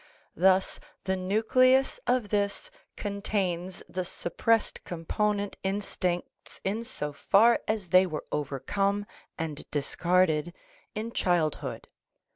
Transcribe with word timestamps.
Thus, 0.35 0.79
the 1.03 1.15
nucleus 1.15 1.99
of 2.07 2.29
this 2.29 2.71
contains 2.95 3.83
the 3.87 4.03
sup 4.03 4.35
pressed 4.37 4.83
component 4.83 5.57
instincts 5.61 6.59
in 6.63 6.83
so 6.85 7.13
far 7.13 7.59
as 7.67 7.89
they 7.89 8.07
were 8.07 8.25
overcome 8.31 9.05
and 9.37 9.69
discarded 9.69 10.55
in 10.95 11.11
childhood. 11.11 11.87